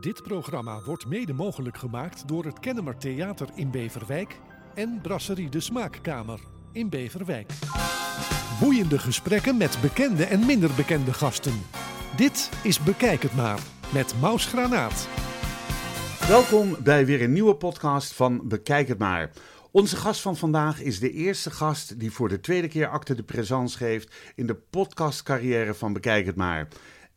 [0.00, 4.40] Dit programma wordt mede mogelijk gemaakt door het Kennemer Theater in Beverwijk
[4.74, 6.40] en Brasserie de Smaakkamer
[6.72, 7.52] in Beverwijk.
[8.60, 11.62] Boeiende gesprekken met bekende en minder bekende gasten.
[12.16, 13.60] Dit is Bekijk het maar
[13.92, 15.08] met Maus Granaat.
[16.28, 19.30] Welkom bij weer een nieuwe podcast van Bekijk het maar.
[19.70, 23.22] Onze gast van vandaag is de eerste gast die voor de tweede keer acte de
[23.22, 26.68] présence geeft in de podcastcarrière van Bekijk het maar.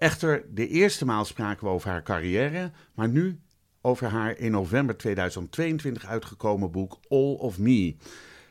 [0.01, 3.39] Echter, de eerste maal spraken we over haar carrière, maar nu
[3.81, 7.95] over haar in november 2022 uitgekomen boek All of Me.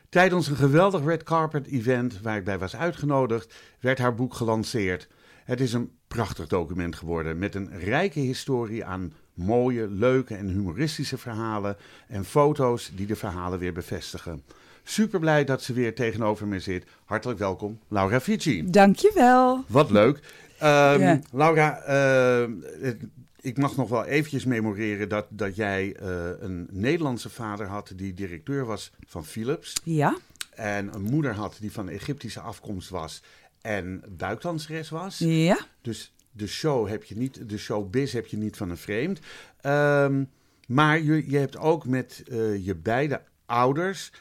[0.09, 5.07] Tijdens een geweldig red carpet event waar ik bij was uitgenodigd, werd haar boek gelanceerd.
[5.43, 11.17] Het is een prachtig document geworden met een rijke historie aan mooie, leuke en humoristische
[11.17, 11.77] verhalen
[12.07, 14.43] en foto's die de verhalen weer bevestigen.
[14.83, 16.85] Super blij dat ze weer tegenover me zit.
[17.05, 18.69] Hartelijk welkom, Laura Fici.
[18.69, 19.63] Dankjewel.
[19.67, 20.19] Wat leuk.
[20.61, 21.19] Ehm, Ja.
[21.31, 22.49] Laura, eh,
[22.81, 23.03] het-
[23.41, 28.13] ik mag nog wel eventjes memoreren dat, dat jij eh, een Nederlandse vader had die
[28.13, 29.73] directeur was van Philips.
[29.83, 30.17] Ja,
[30.55, 33.23] En een moeder had die van Egyptische afkomst was
[33.61, 35.17] en buikdanseres was.
[35.17, 35.59] ja.
[35.81, 39.19] Dus de show heb je niet, de showbiz heb je niet van een vreemd.
[39.61, 40.23] Ehm,
[40.67, 44.11] maar je, je hebt ook met eh, je beide ouders,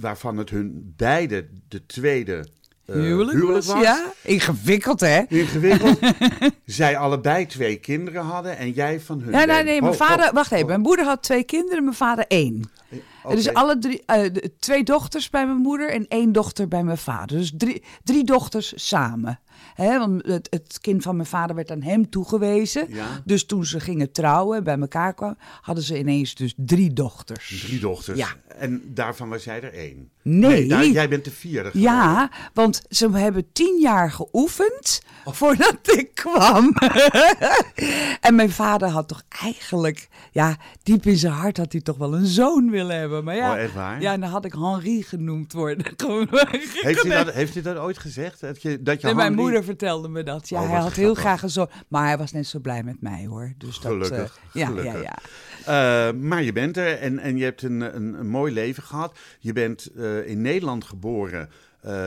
[0.00, 2.46] waarvan het hun beide de tweede
[2.90, 5.20] eh, Huwelijk, was, Ja, ingewikkeld hè?
[5.28, 5.98] Ingewikkeld.
[6.64, 9.30] Zij allebei twee kinderen hadden en jij van hun.
[9.30, 11.84] Nee, bent- nee, mijn Oh, vader, oh, wacht even, oh, mijn moeder had twee kinderen,
[11.84, 12.70] mijn vader één.
[13.24, 13.34] oké.
[13.34, 14.24] Dus alle drie, eh,
[14.58, 17.36] twee dochters bij mijn moeder en één dochter bij mijn vader.
[17.38, 19.40] Dus drie, drie dochters samen.
[19.74, 22.86] Hè, want het, het kind van mijn vader werd aan hem toegewezen.
[22.88, 23.06] Ja.
[23.24, 27.62] Dus toen ze gingen trouwen en bij elkaar kwamen, hadden ze ineens dus drie dochters.
[27.66, 28.18] Drie dochters.
[28.18, 28.28] Ja.
[28.58, 30.10] En daarvan was jij er één.
[30.22, 30.66] Nee.
[30.68, 31.70] daar- jij bent de vierde.
[31.70, 31.80] geworden.
[31.92, 35.34] Ja, want ze hebben tien jaar geoefend Oh.
[35.34, 36.72] voordat ik kwam.
[38.20, 42.14] en mijn vader had toch eigenlijk, ja, diep in zijn hart had hij toch wel
[42.14, 43.24] een zoon willen hebben.
[43.24, 44.00] Maar ja, Oh, echt waar?
[44.00, 45.86] ja en dan had ik Henri genoemd worden.
[45.96, 48.40] Gewoon Heeft hij, dat, heeft hij dat ooit gezegd?
[48.40, 49.16] Dat je, dat je Nee,
[49.50, 50.48] moeder vertelde me dat.
[50.48, 51.68] Ja, Oh, hij had heel graag een zoon.
[51.88, 53.52] Maar hij was net zo blij met mij hoor.
[53.58, 54.92] Dus dat, Gelukkig, eh, ja, gelukkig.
[54.92, 55.00] ja,
[55.66, 56.08] ja.
[56.08, 59.18] Eh, maar je bent er en, en je hebt een, een, een mooi leven gehad.
[59.40, 61.48] Je bent eh, in Nederland geboren.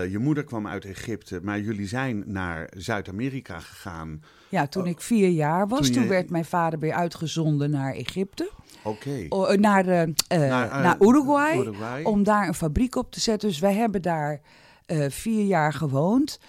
[0.10, 4.24] Je moeder kwam uit Egypte, maar jullie zijn naar Zuid-Amerika gegaan.
[4.50, 7.94] Ja, toen ik vier jaar was, Toen toen, je- werd mijn vader weer uitgezonden naar
[7.94, 8.52] Egypte.
[8.84, 9.28] Oké.
[9.58, 10.08] Naar, eh,
[10.40, 12.04] Naar, naar Uruguay, Uruguay.
[12.04, 13.50] Om daar een fabriek op te zetten.
[13.50, 14.42] Dus wij hebben daar
[15.10, 16.40] vier jaar gewoond.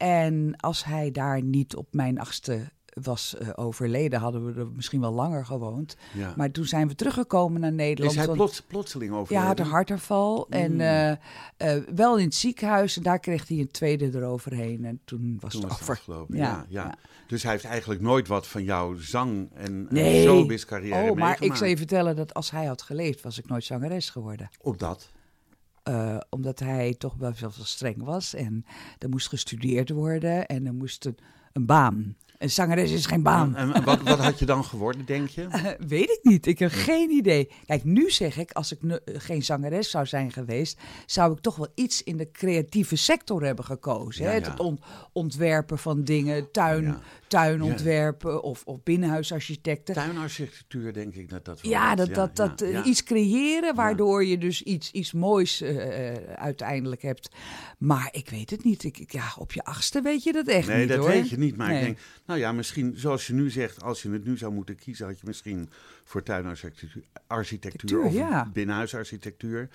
[0.00, 2.60] En als hij daar niet op mijn achtste
[3.02, 5.96] was eh, overleden, hadden we er misschien wel langer gewoond.
[6.14, 6.32] Ja.
[6.36, 8.10] Maar toen zijn we teruggekomen naar Nederland.
[8.10, 9.46] Is hij want- plots, plotseling ja, overleden?
[9.46, 10.46] hij had een hartaanval.
[10.48, 10.80] En Mm.
[10.80, 11.16] eh, eh,
[11.94, 12.96] wel in het ziekenhuis.
[12.96, 14.84] En daar kreeg hij een tweede eroverheen.
[14.84, 16.36] En toen was Toen het was afgelopen.
[16.36, 16.94] Ja, Ja, ja, ja.
[17.26, 20.22] Dus hij heeft eigenlijk nooit wat van jouw zang- en, Nee.
[20.26, 23.64] showbiz-carrière Oh, maar ik zou je vertellen dat als hij had geleefd, was ik nooit
[23.64, 24.48] zangeres geworden.
[24.60, 25.10] Op dat.
[25.90, 28.34] Eh, omdat hij toch wel veel streng was.
[28.34, 28.64] En
[28.98, 30.46] er moest gestudeerd worden.
[30.46, 31.16] En er moest een,
[31.52, 32.16] een baan.
[32.38, 33.56] Een zangeres is geen baan.
[33.56, 35.42] En, en wat, wat had je dan geworden, denk je?
[35.50, 36.46] Eh, weet ik niet.
[36.46, 37.48] Ik heb geen idee.
[37.66, 41.56] Kijk, nu zeg ik, als ik eh, geen zangeres zou zijn geweest, zou ik toch
[41.56, 44.24] wel iets in de creatieve sector hebben gekozen.
[44.24, 44.36] Ja, hè?
[44.36, 44.50] ja.
[44.50, 44.80] Het on-
[45.12, 47.00] ontwerpen van dingen, tuin, Ja.
[47.28, 49.94] tuinontwerpen of, of binnenhuisarchitecten.
[49.94, 54.38] Tuinarchitectuur, denk ik dat dat wel Ja, dat, dat, dat eh, iets creëren waardoor je
[54.38, 55.62] dus iets, iets moois
[56.34, 57.28] uiteindelijk hebt.
[57.78, 58.84] Maar ik weet het niet.
[58.84, 61.08] Ik, ja, op je achtste weet je dat echt Nee, niet dat hoor.
[61.08, 61.56] weet je niet.
[61.56, 64.52] Maar ik denk, nou ja, misschien zoals je nu zegt, als je het nu zou
[64.52, 65.68] moeten kiezen, had je misschien
[66.04, 68.50] voor tuinarchitectuur architectuur, of ja.
[68.52, 69.68] binnenhuisarchitectuur.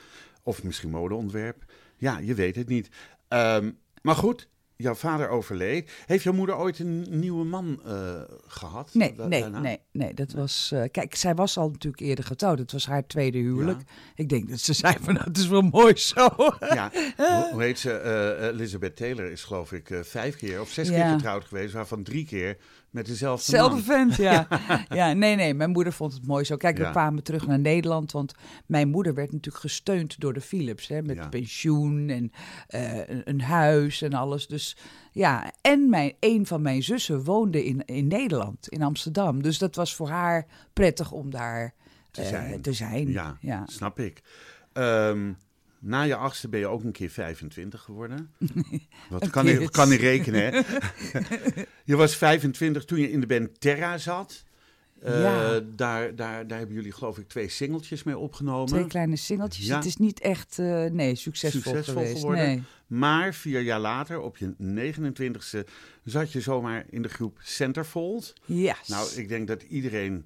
[0.43, 1.63] Of misschien modeontwerp.
[1.97, 2.89] Ja, je weet het niet.
[3.27, 3.71] Ehm,
[4.01, 5.91] maar goed, jouw vader overleed.
[6.05, 8.89] Heeft jouw moeder ooit een nieuwe man eh, gehad?
[8.93, 9.59] Nee, Da- nee, daarna?
[9.59, 10.13] nee, nee.
[10.13, 10.71] Dat was.
[10.73, 12.59] eh, kijk, zij was al natuurlijk eerder getrouwd.
[12.59, 13.81] Het was haar tweede huwelijk.
[14.15, 16.27] Ik denk dat ze zei van, nou, het is wel mooi zo.
[16.59, 17.91] Ja, hoe, hoe heet ze?
[17.91, 22.25] Eh, Elizabeth Taylor is geloof ik vijf keer of zes keer getrouwd geweest, waarvan drie
[22.25, 22.57] keer
[22.95, 24.47] met dezelfde Zelfde vent, ja.
[24.89, 25.13] ja.
[25.13, 26.58] Nee, nee, mijn moeder vond het mooi zo.
[26.58, 26.85] Kijk, Ja.
[26.85, 28.34] we kwamen terug naar Nederland, want
[28.66, 30.87] mijn moeder werd natuurlijk gesteund door de Philips.
[30.87, 31.28] Hè, met Ja.
[31.28, 32.31] pensioen en
[32.67, 34.47] eh, een, een huis en alles.
[34.47, 34.78] Dus
[35.11, 39.41] ja, en mijn, een van mijn zussen woonde in, in Nederland, in Amsterdam.
[39.41, 41.73] Dus dat was voor haar prettig om daar
[42.11, 42.61] Te eh, zijn.
[42.61, 43.11] te zijn.
[43.11, 43.64] Ja, ja.
[43.66, 44.22] snap ik.
[44.73, 45.31] Ehm,
[45.85, 48.29] na je achtste ben je ook een keer 25 geworden.
[49.09, 50.61] Wat kan, ik, kan ik rekenen, hè?
[51.91, 54.43] je was 25 toen je in de band Terra zat.
[55.02, 55.59] Eh, Ja.
[55.76, 58.67] daar, daar, daar hebben jullie geloof ik twee singeltjes mee opgenomen.
[58.67, 59.66] Twee kleine singeltjes.
[59.66, 59.76] Ja.
[59.76, 62.20] Het is niet echt eh, nee, succesvol, Succesvol geweest.
[62.20, 62.46] geworden.
[62.46, 62.64] Nee.
[62.88, 65.59] Maar vier jaar later, op je 29ste,
[66.03, 68.34] zat je zomaar in de groep Centerfold.
[68.46, 68.88] Yes.
[68.88, 70.26] Nou, ik denk dat iedereen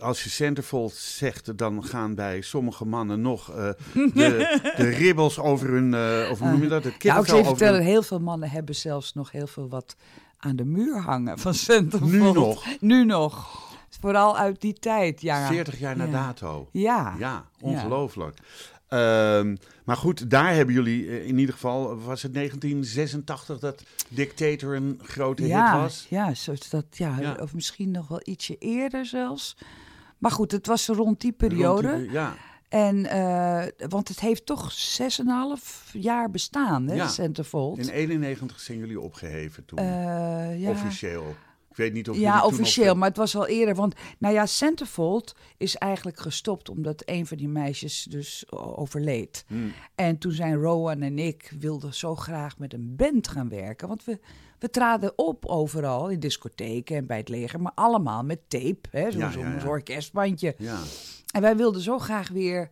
[0.00, 3.56] als je centerfold zegt, dan gaan bij sommige mannen nog eh,
[4.14, 6.84] de, de ribbels over hun, uh, of hoe noem je dat?
[6.84, 9.96] Het Ja, je over vertellen, hun- heel veel mannen hebben zelfs nog heel veel wat
[10.38, 12.10] aan de muur hangen van Centerfold.
[12.12, 13.68] Nu nog, Nu nog.
[14.00, 15.46] Vooral uit die tijd, ja.
[15.48, 16.10] 40 jaar na Ja.
[16.10, 16.68] dato.
[16.72, 17.14] Ja.
[17.18, 18.38] Ja, ongelooflijk.
[18.88, 24.74] Ehm, maar goed, daar hebben jullie eh, in ieder geval, was het 1986 dat Dictator
[24.76, 26.06] een grote ja, hit was?
[26.08, 27.36] Ja, zo dat, ja, Ja.
[27.40, 29.56] of misschien nog wel ietsje eerder zelfs.
[30.20, 32.06] Maar goed, het was rond die Rond die- periode.
[32.10, 32.34] ja,
[32.68, 37.08] En, eh, want het heeft toch 6,5 jaar bestaan, hè, Ja.
[37.08, 37.78] Centerfold.
[37.78, 40.70] in 91 zijn jullie opgeheven toen, Eh, ja.
[40.70, 41.34] officieel.
[41.70, 43.74] Ik weet niet of Ja, officieel, maar het was al eerder.
[43.74, 49.44] Want, nou ja, Centerfold is eigenlijk gestopt omdat een van die meisjes dus overleed.
[49.46, 49.72] Hmm.
[49.94, 53.88] En toen zijn Rowan en ik wilden zo graag met een band gaan werken.
[53.88, 54.18] Want we,
[54.60, 57.60] we traden op overal, in discotheken en bij het leger.
[57.60, 60.56] Maar allemaal met tape, hè, zo'n Ja, orkestbandje.
[61.32, 62.70] En wij wilden zo graag weer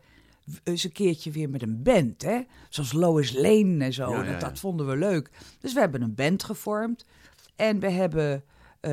[0.64, 2.40] eens een keertje weer met een band, hè?
[2.68, 4.22] Zoals Lois Lane en zo.
[4.38, 5.30] Dat, vonden we leuk.
[5.60, 7.04] Dus we hebben een band gevormd.
[7.56, 8.44] En we hebben
[8.80, 8.92] eh,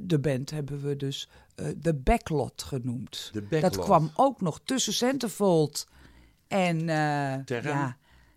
[0.00, 3.30] de band hebben we dus eh, de Backlot genoemd.
[3.32, 3.74] de backlot.
[3.74, 5.88] Dat kwam ook nog tussen Centerfold
[6.48, 7.96] en eh, ja.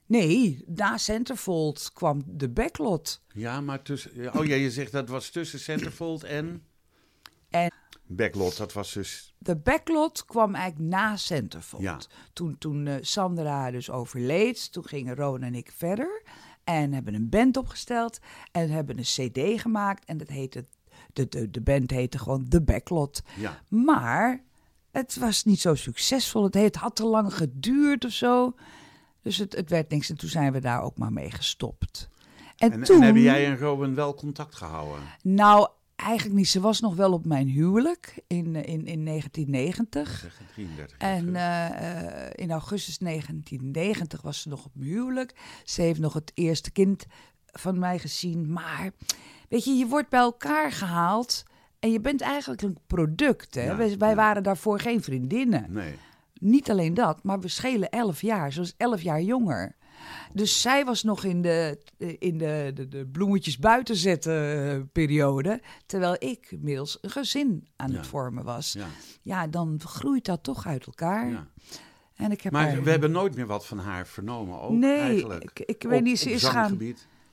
[0.10, 3.22] Nee, na Centerfold kwam de Backlot.
[3.34, 4.38] Ja, maar tussen...
[4.38, 6.64] Oh ja, je zegt dat was tussen Centerfold en...
[7.50, 7.74] En-
[8.12, 9.34] Backlot, dat was dus...
[9.38, 11.82] De backlot kwam eigenlijk na Centerfold.
[11.82, 12.00] Ja.
[12.34, 16.24] Toen, toen eh, Sandra dus overleed, toen gingen Ron en ik verder.
[16.64, 18.20] En hebben een band opgesteld.
[18.52, 20.06] En hebben een cd gemaakt.
[20.06, 20.66] En dat heette,
[21.14, 23.22] de, de, de band heette gewoon The Backlot.
[23.38, 24.44] Ja, Maar
[24.92, 26.44] het was niet zo succesvol.
[26.44, 28.56] Het, het had te lang geduurd of zo.
[29.22, 30.10] Dus het, het werd niks.
[30.10, 32.10] En toen zijn we daar ook maar mee gestopt.
[32.58, 32.96] En, en, toen...
[32.96, 35.04] en hebben jij en Robin wel contact gehouden?
[35.22, 36.48] Nou, eigenlijk niet.
[36.48, 40.20] Ze was nog wel op mijn huwelijk in, in, in 1990.
[40.20, 45.34] Zeg, 33 jaar En eh, eh, in augustus 1990 was ze nog op mijn huwelijk.
[45.64, 47.06] Ze heeft nog het eerste kind
[47.46, 48.52] van mij gezien.
[48.52, 48.92] Maar
[49.50, 51.44] weet je, je wordt bij elkaar gehaald.
[51.80, 53.56] En je bent eigenlijk een product.
[53.56, 53.64] Hè?
[53.64, 54.16] Ja, wij wij ja.
[54.16, 55.66] waren daarvoor geen vriendinnen.
[55.70, 55.96] Nee.
[56.40, 58.54] Niet alleen dat, maar we schelen elf jaar.
[58.54, 59.76] Ze was elf jaar jonger.
[60.34, 61.80] Dus zij was nog in de,
[62.20, 65.62] in de, de, de bloemetjes buiten zetten periode.
[65.86, 67.98] Terwijl ik inmiddels een gezin aan Ja.
[67.98, 68.74] het vormen was.
[68.74, 68.86] Ja,
[69.22, 71.30] Ja, dan groeit dat toch uit elkaar.
[71.30, 71.48] ja.
[72.16, 75.00] En ik heb Maar haar- we hebben nooit meer wat van haar vernomen ook nee,
[75.00, 75.44] eigenlijk.
[75.44, 76.20] ik, ik Op- weet niet.
[76.20, 76.80] Ze is, gaan,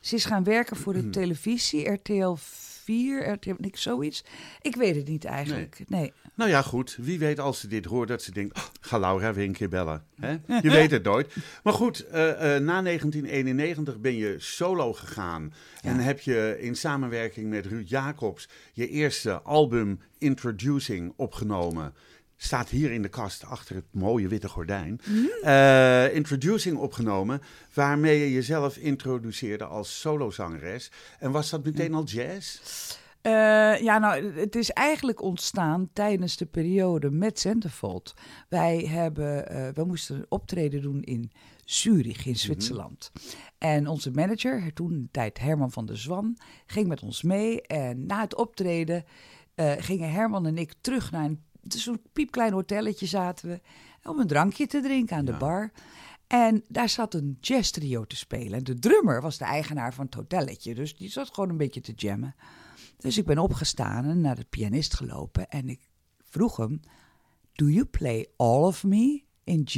[0.00, 4.24] ze is gaan werken voor de televisie, RTL 4, RTL, niks zoiets.
[4.60, 5.82] Ik weet het niet eigenlijk.
[5.86, 6.12] Nee.
[6.34, 6.96] Nou ja, goed.
[7.00, 8.56] Wie weet als ze dit hoort dat ze denkt...
[8.56, 10.04] "Oh, ga Laura weer een keer bellen.
[10.20, 10.36] Hè?
[10.60, 11.34] Je weet het nooit.
[11.62, 15.52] Maar goed, eh, eh, na 1991 ben je solo gegaan.
[15.80, 15.90] Ja.
[15.90, 18.48] En heb je in samenwerking met Ruud Jacobs...
[18.72, 21.94] je eerste album Introducing opgenomen.
[22.36, 25.00] Staat hier in de kast achter het mooie witte gordijn.
[25.42, 27.42] Eh, Introducing opgenomen,
[27.74, 30.90] waarmee je jezelf introduceerde als solozangeres.
[31.18, 32.60] En was dat meteen al jazz?
[33.20, 33.32] Eh,
[33.80, 38.14] ja, nou, het is eigenlijk ontstaan tijdens de periode met Centerfold.
[38.48, 41.32] Wij hebben, eh, we moesten een optreden doen in
[41.64, 43.12] Zurich in Zwitserland.
[43.58, 47.62] En onze manager, toen de tijd Herman van der Zwan, ging met ons mee.
[47.62, 49.04] En na het optreden
[49.78, 53.60] gingen Herman en ik terug naar een zo'n piepklein hotelletje zaten we
[54.10, 55.38] om een drankje te drinken aan de Ja.
[55.38, 55.72] bar.
[56.26, 58.52] En daar zat een jazz trio te spelen.
[58.58, 61.80] En de drummer was de eigenaar van het hotelletje, dus die zat gewoon een beetje
[61.80, 62.34] te jammen.
[62.98, 65.90] Dus ik ben opgestaan en naar de pianist gelopen en ik
[66.22, 66.80] vroeg hem:
[67.52, 69.74] Do you play all of me in G?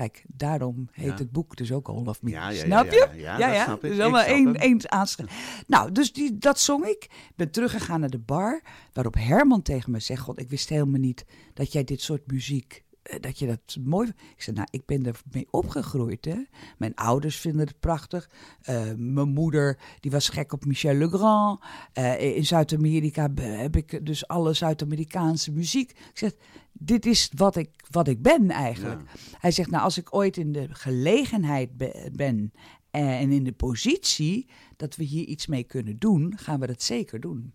[0.00, 1.14] Kijk, daarom heet Ja.
[1.14, 2.30] het boek dus ook All of Me.
[2.30, 3.20] Ja, ja, ja, snap ja, je?
[3.20, 3.90] ja, dat snap ik.
[3.90, 5.36] Dus allemaal één, één aanschrijven.
[5.66, 7.04] Nou, dus die, dat zong ik.
[7.04, 11.00] Ik ben teruggegaan naar de bar, waarop Herman tegen me zegt: God, ik wist helemaal
[11.00, 12.84] niet dat jij dit soort muziek
[13.20, 14.08] dat je dat mooi.
[14.08, 16.24] Ik zei, nou, ik ben er mee opgegroeid.
[16.24, 16.42] Hè?
[16.78, 18.30] Mijn ouders vinden het prachtig.
[18.62, 21.60] Eh, mijn moeder, die was gek op Michel Legrand.
[21.92, 25.90] Eh, in Zuid-Amerika heb ik dus alle Zuid-Amerikaanse muziek.
[25.90, 26.32] Ik zeg,
[26.72, 29.00] dit is wat ik, wat ik ben eigenlijk.
[29.38, 32.52] Hij zegt, nou, als ik ooit in de gelegenheid be- ben
[32.90, 37.20] en in de positie dat we hier iets mee kunnen doen, gaan we dat zeker
[37.20, 37.54] doen.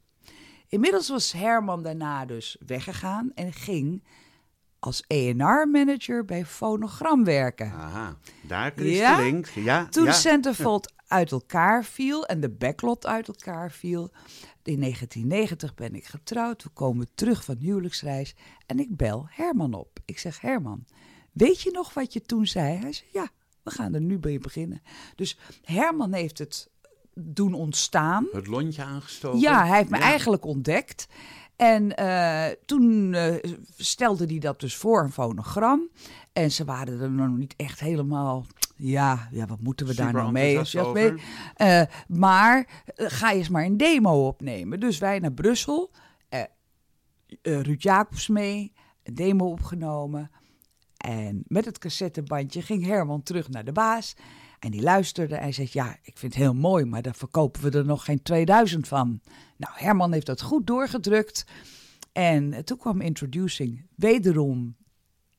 [0.68, 4.04] Inmiddels was Herman daarna dus weggegaan en ging
[4.86, 7.72] als A&R-manager bij Fonogram werken.
[7.72, 9.16] Aha, daar is Ja?
[9.18, 9.48] de link.
[9.48, 10.12] Ja, Toen ja.
[10.12, 14.12] Centerfold uit elkaar viel en de backlot uit elkaar viel.
[14.64, 16.64] In 1990 ben ik getrouwd.
[16.64, 20.00] We komen terug van huwelijksreis en ik bel Herman op.
[20.06, 20.86] Ik zeg, Herman,
[21.32, 22.78] weet je nog wat je toen zei?
[22.78, 23.28] Hij zegt, ja,
[23.64, 24.82] we gaan er nu bij beginnen.
[25.16, 26.70] Dus Herman heeft het
[27.14, 28.28] doen ontstaan.
[28.32, 29.40] Het lontje aangestoken.
[29.40, 30.04] Ja, hij heeft me Ja.
[30.04, 31.08] eigenlijk ontdekt.
[31.56, 35.90] En eh, toen eh, stelde hij dat dus voor een fonogram.
[36.34, 38.46] En ze waren er nog niet echt helemaal.
[38.76, 40.60] Ja, ja wat moeten we daar nou mee?
[41.56, 44.80] Eh, maar ga eens maar een demo opnemen.
[44.80, 45.92] Dus wij naar Brussel.
[47.42, 48.74] Ruud Jacobs mee.
[49.04, 50.32] Een demo opgenomen.
[50.98, 54.16] En met het cassettebandje ging Herman terug naar de baas.
[54.60, 57.78] En die luisterde en zei: Ja, ik vind het heel mooi, maar daar verkopen we
[57.78, 59.22] er nog geen 2000 van.
[59.58, 61.46] Nou, Herman heeft dat goed doorgedrukt.
[62.12, 64.76] En eh, toen kwam Introducing wederom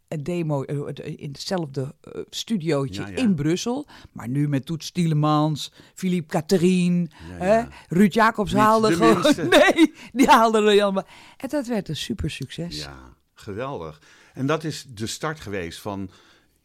[0.09, 1.95] een demo eh, eh, in hetzelfde
[2.31, 3.17] studiootje Ja, ja.
[3.17, 3.87] in Brussel.
[4.13, 7.69] Maar nu met Toets Tielemans, Philippe Catherine, Ja, hè, ja.
[7.89, 9.21] Ruud Jacobs Niet haalde de gewoon...
[9.21, 9.43] minste.
[9.75, 11.07] Nee, die haalde er allemaal.
[11.37, 12.79] En dat werd een super succes.
[12.83, 12.99] Ja,
[13.35, 14.01] geweldig.
[14.35, 16.11] En dat is de start geweest van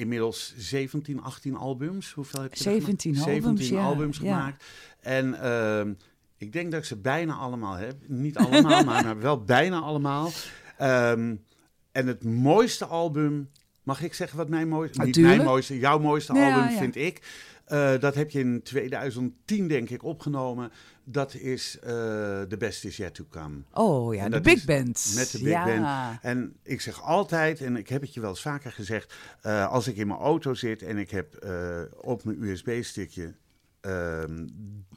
[0.02, 2.12] inmiddels 17, 18 albums.
[2.12, 3.32] Hoeveel heb je er 17 gemaakt?
[3.32, 4.24] albums, 17 ja, albums ja.
[4.24, 4.64] gemaakt.
[5.00, 5.94] En ehm,
[6.38, 7.96] ik denk dat ik ze bijna allemaal heb.
[8.08, 10.32] Niet allemaal, maar, maar wel bijna allemaal.
[10.78, 11.36] Ehm,
[11.92, 13.50] en het mooiste album,
[13.84, 15.04] mag ik zeggen wat mijn mooiste?
[15.04, 16.78] Niet mijn mooiste, jouw mooiste album ja.
[16.78, 17.22] vind ik.
[17.72, 20.72] Eh, dat heb je in 2010 denk ik opgenomen.
[21.04, 21.90] Dat is eh
[22.42, 23.56] The Best Is Yet To Come.
[23.74, 25.12] Oh ja, de Big Band.
[25.16, 25.66] met de Big ja.
[25.66, 26.20] Band.
[26.22, 29.88] En ik zeg altijd, en ik heb het je wel eens vaker gezegd, eh, als
[29.88, 31.46] ik in mijn auto zit en ik heb
[32.02, 33.34] op mijn USB-stickje
[33.82, 34.48] ehm,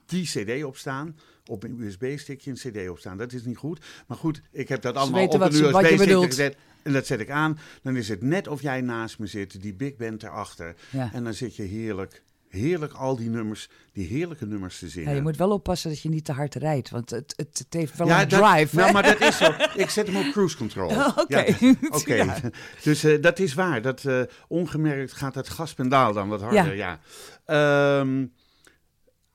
[0.07, 1.16] die CD op staan.
[1.47, 3.16] Op mijn USB-stickje een CD op staan.
[3.16, 3.85] Dat is niet goed.
[4.07, 6.57] Maar goed, ik heb dat allemaal op een USB-stickje gezet.
[6.83, 7.59] En dat zet ik aan.
[7.83, 10.75] Dan is het net of jij naast me zit, die Big Band erachter.
[10.90, 11.11] Ja.
[11.12, 12.23] En dan zit je heerlijk,
[12.54, 15.08] heerlijk al die nummers, die heerlijke nummers te zingen.
[15.11, 17.73] Ja, je moet wel oppassen dat je niet te hard rijdt, want het, het, het
[17.75, 18.76] heeft wel Ja, een dat- drive.
[18.76, 18.92] Nou, hè?
[18.92, 19.52] maar dat is zo.
[19.76, 20.90] Ik zet hem op cruise control.
[21.16, 21.38] Oké.
[21.58, 22.37] Ja, Oké, Ja.
[22.82, 23.82] dus eh, dat is waar.
[23.82, 26.75] Dat, eh, ongemerkt gaat het gaspendaal dan wat harder.
[26.75, 26.99] Ja.
[27.44, 28.26] Ehm,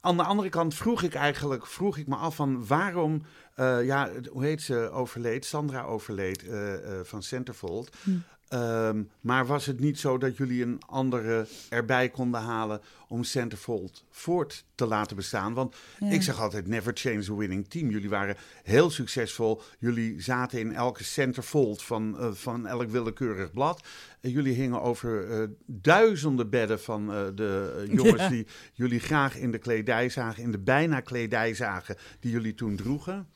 [0.02, 3.22] aan de andere kant vroeg ik eigenlijk vroeg ik me af van waarom,
[3.56, 7.96] eh, ja, hoe heet ze, overleed, Sandra overleed eh, eh, van Centerfold.
[8.04, 8.12] Hm.
[8.50, 14.04] Ehm, maar was het niet zo dat jullie een andere erbij konden halen om Centerfold
[14.12, 15.54] voort te laten bestaan?
[15.54, 16.10] Want Ja.
[16.12, 17.90] ik zeg altijd, never change a winning team.
[17.90, 19.62] Jullie waren heel succesvol.
[19.80, 23.84] Jullie zaten in elke centerfold van, eh, van elk willekeurig blad.
[24.22, 28.30] En jullie hingen over eh, duizenden bedden van de jongens Ja.
[28.30, 32.76] die jullie graag in de kledij zagen, in de bijna kledij zagen die jullie toen
[32.76, 33.28] droegen.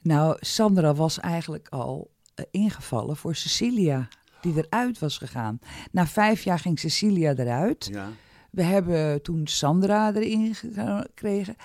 [0.00, 2.10] Nou, Sandra was eigenlijk al
[2.50, 4.08] ingevallen voor Cecilia,
[4.40, 5.58] die eruit was gegaan.
[5.90, 7.88] Na vijf jaar ging Cecilia eruit.
[7.92, 8.08] Ja.
[8.50, 11.56] We hebben toen Sandra erin gekregen.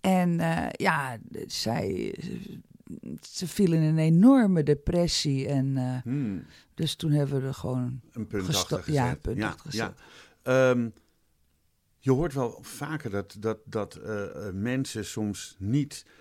[0.00, 2.14] En eh, ja, zij,
[3.22, 5.48] ze viel in een enorme depressie.
[5.48, 8.94] En eh, Hmm, dus toen hebben we er gewoon een punt Gesto- achter gezet.
[8.94, 9.92] ja, een punt achter gezet.
[10.42, 10.70] ja.
[10.70, 10.88] Ehm,
[11.98, 16.12] je hoort wel vaker dat, dat, dat eh, eh, mensen soms niet eh,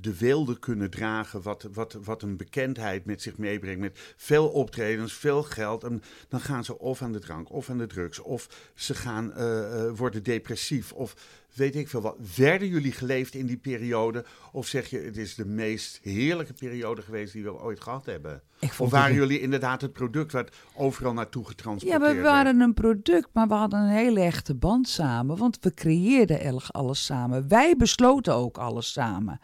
[0.00, 3.80] de weelde kunnen dragen wat, wat, wat een bekendheid met zich meebrengt.
[3.80, 5.84] Met veel optredens, veel geld.
[5.84, 9.32] En dan gaan ze of aan de drank, of aan de drugs, of ze gaan
[9.32, 10.92] eh, eh, worden depressief.
[10.92, 11.16] Of
[11.54, 12.16] weet ik veel wat.
[12.36, 14.24] Werden jullie geleefd in die periode?
[14.52, 18.42] Of zeg je, het is de meest heerlijke periode geweest die we ooit gehad hebben?
[18.78, 22.22] Of waren het- jullie inderdaad het product wat overal naartoe Ja, getransporteerd we werd?
[22.26, 25.36] waren een product, maar we hadden een hele echte band samen.
[25.36, 27.48] Want we creëerden erg alles samen.
[27.48, 29.40] Wij besloten ook alles samen.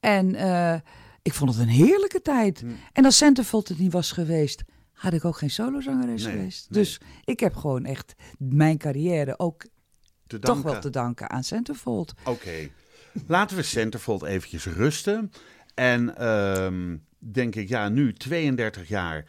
[0.00, 0.74] En eh,
[1.22, 2.60] ik vond het een heerlijke tijd.
[2.60, 2.66] Hm.
[2.92, 6.70] En als Centerfold het niet was geweest, had ik ook geen solozangeres Nee, geweest.
[6.70, 6.82] nee.
[6.82, 9.64] Dus ik heb gewoon echt mijn carrière ook
[10.40, 12.12] Te toch wel te danken aan Centerfold.
[12.24, 12.68] Oké.
[13.26, 15.30] Laten we Centerfold eventjes rusten.
[15.74, 19.24] En ehm, denk ik, ja, nu 32 jaar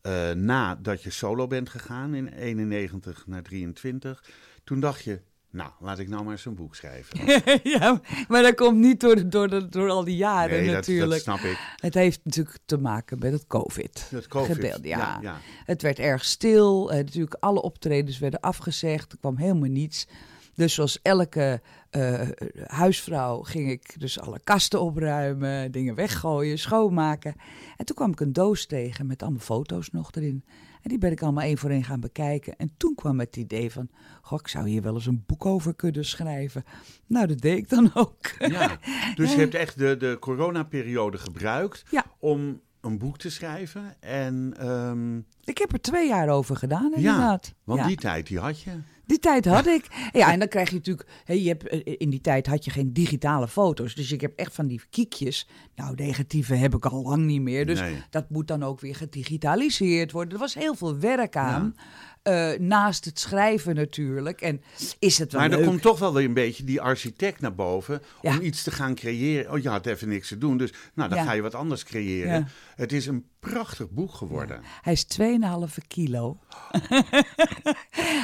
[0.00, 4.24] eh nadat je solo bent gegaan, in 91 naar 23.
[4.64, 5.20] Toen dacht je,
[5.50, 7.42] nou, laat ik nou maar eens een boek schrijven.
[7.78, 11.10] ja, maar dat komt niet door, door, de- door al die jaren Nee, dat, natuurlijk.
[11.10, 11.58] dat snap ik.
[11.76, 14.06] Het heeft natuurlijk te maken met het COVID.
[14.10, 14.78] Het COVID.
[14.82, 15.38] Ja, ja.
[15.64, 16.90] Het werd erg stil.
[16.90, 19.12] Eh, natuurlijk, alle optredens werden afgezegd.
[19.12, 20.06] Er kwam helemaal niets.
[20.54, 22.28] Dus zoals elke eh,
[22.66, 27.34] huisvrouw ging ik dus alle kasten opruimen, dingen weggooien, schoonmaken.
[27.76, 30.44] En toen kwam ik een doos tegen met allemaal foto's nog erin.
[30.82, 32.56] En die ben ik allemaal één voor één gaan bekijken.
[32.56, 33.88] En toen kwam het idee van,
[34.22, 36.64] goh, ik zou hier wel eens een boek over kunnen schrijven.
[37.06, 38.18] Nou, dat deed ik dan ook.
[38.38, 38.78] Ja,
[39.14, 42.04] dus je hebt echt de, de coronaperiode gebruikt Ja.
[42.18, 43.96] om een boek te schrijven.
[44.00, 47.54] En, ehm, Ik heb er twee jaar over gedaan, inderdaad.
[47.64, 47.86] want Ja.
[47.86, 48.70] die tijd, die had je.
[49.06, 49.86] Die tijd had ik.
[50.12, 51.08] Ja, en dan krijg je natuurlijk.
[51.24, 53.94] Hè, je hebt, eh, in die tijd had je geen digitale foto's.
[53.94, 55.48] Dus ik heb echt van die kiekjes.
[55.74, 57.66] Nou, negatieve heb ik al lang niet meer.
[57.66, 58.02] Dus Nee.
[58.10, 60.32] dat moet dan ook weer gedigitaliseerd worden.
[60.34, 61.76] Er was heel veel werk aan.
[62.24, 64.40] Eh, naast het schrijven natuurlijk.
[64.40, 64.62] En
[64.98, 65.66] is het wel Maar er leuk?
[65.66, 69.52] komt toch wel weer een beetje die architect naar boven om iets te gaan creëren.
[69.52, 71.24] Oh, je had even niks te doen, dus nou, dan Ja.
[71.24, 72.32] ga je wat anders creëren.
[72.32, 72.46] Ja.
[72.76, 74.60] Het is een prachtig boek geworden.
[74.82, 76.38] Hij is 2,5 kilo.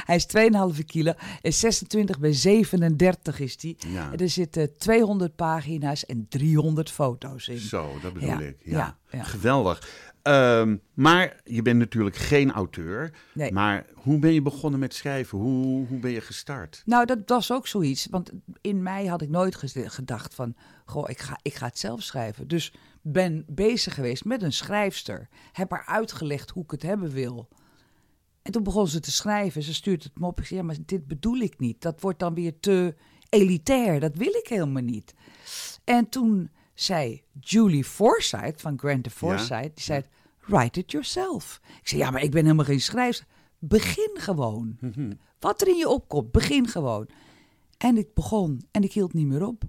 [0.05, 0.27] hij is
[0.77, 1.13] 2,5 kilo.
[1.41, 3.77] Is 26 bij 37 is die.
[4.19, 7.59] Er zitten 200 pagina's en 300 foto's in.
[7.59, 8.57] Zo, dat bedoel ik.
[8.65, 8.99] Ja.
[9.13, 9.89] Geweldig.
[10.23, 13.13] Ehm, maar je bent natuurlijk geen auteur.
[13.35, 13.53] Nee.
[13.53, 15.39] Maar hoe ben je begonnen met schrijven?
[15.39, 16.83] Hoe, hoe ben je gestart?
[16.85, 18.07] Nou, dat was ook zoiets.
[18.11, 20.55] Want in mij had ik nooit gedacht van...
[20.85, 22.49] Goh, ik ga, ik ga het zelf schrijven.
[22.49, 22.73] Dus
[23.03, 25.29] ben bezig geweest met een schrijfster.
[25.53, 27.49] Heb haar uitgelegd hoe ik het hebben wil.
[28.43, 29.63] En toen begon ze te schrijven.
[29.63, 30.39] Ze stuurt het me op.
[30.39, 31.83] Ik zei, ja, maar dit bedoel ik niet.
[31.83, 32.95] Dat wordt dan weer te
[33.29, 34.01] elitair.
[34.01, 35.15] Dat wil ik helemaal niet.
[35.85, 36.51] En toen
[36.83, 39.75] zei Julie Forsyth van Grant de Forsyth...
[39.75, 40.03] die zei,
[40.47, 41.61] write it yourself.
[41.81, 43.27] Ik zei, ja, maar ik ben helemaal geen schrijfster.
[43.59, 44.79] Begin gewoon.
[45.39, 47.09] Wat er in je opkomt, begin gewoon.
[47.79, 49.63] En ik begon en ik hield niet meer op.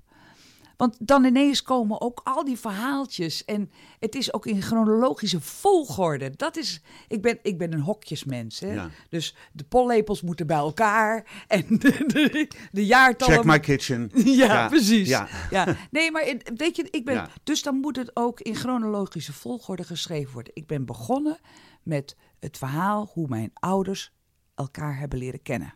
[0.81, 3.45] Want dan ineens komen ook al die verhaaltjes.
[3.45, 6.35] En het is ook in chronologische volgorde.
[6.35, 6.81] Dat is.
[7.07, 8.59] Ik ben, ik ben een hokjesmens.
[8.59, 8.73] Hè?
[8.73, 8.89] Ja.
[9.09, 11.43] Dus de pollepels moeten bij elkaar.
[11.47, 13.35] En de, de, de jaartallen.
[13.35, 14.11] Check my kitchen.
[14.41, 15.07] Ja, precies.
[15.07, 15.27] Ja.
[15.49, 15.75] Ja.
[15.91, 17.13] Nee, maar weet je, ik ben.
[17.13, 17.29] Ja.
[17.43, 20.53] Dus dan moet het ook in chronologische volgorde geschreven worden.
[20.55, 21.39] Ik ben begonnen
[21.83, 24.13] met het verhaal hoe mijn ouders
[24.55, 25.73] elkaar hebben leren kennen.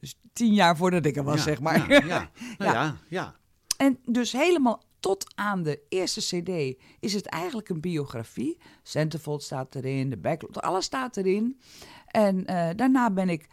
[0.00, 1.90] Dus tien jaar voordat ik er was, Ja, zeg maar.
[1.90, 2.30] Ja, ja.
[2.58, 2.82] Nou Ja.
[2.82, 3.38] ja, ja.
[3.80, 8.58] En dus helemaal tot aan de eerste CD is het eigenlijk een biografie.
[8.82, 11.60] Centerfold staat erin, de backlog, alles staat erin.
[12.06, 13.48] En eh, daarna ben ik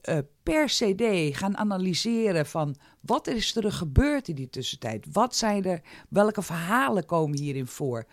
[0.00, 5.06] eh, per CD gaan analyseren van wat is er gebeurd in die tussentijd?
[5.12, 8.06] Wat zijn er, welke verhalen komen hierin voor?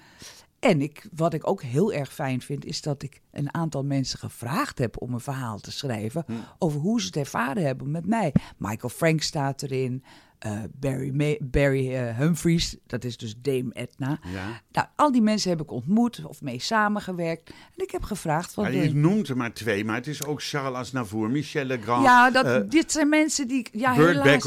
[0.60, 4.20] En ik, wat ik ook heel erg fijn vind, is dat ik een aantal mensen
[4.20, 6.26] gevraagd heb om een verhaal te schrijven
[6.58, 8.34] over hoe ze het ervaren hebben met mij.
[8.58, 10.04] Michael Frank staat erin,
[10.44, 14.20] eh, Barry, May- Barry eh, Humphries, dat is dus Dame Edna.
[14.34, 14.62] Ja.
[14.72, 17.50] Nou, al die mensen heb ik ontmoet of mee samengewerkt.
[17.50, 18.64] En ik heb gevraagd van...
[18.74, 22.32] Ja, je noemt er maar twee, maar het is ook Charles Aznavour, Michel Legrand, ja,
[22.32, 23.60] dat, eh, dit zijn mensen die...
[23.60, 24.44] ik- Ja, helaas.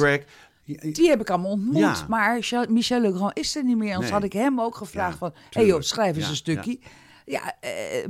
[0.65, 1.77] Ja, Die heb ik allemaal ontmoet.
[1.77, 2.07] Ja.
[2.09, 2.35] Maar
[2.69, 3.93] Michel- Legrand is er niet meer.
[3.95, 4.21] Anders Nee.
[4.21, 5.31] had ik hem ook gevraagd van...
[5.35, 6.79] Hé hey joh, schrijf eens een stukje.
[7.27, 7.55] Ja,